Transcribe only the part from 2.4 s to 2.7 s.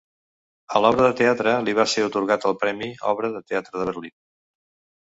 el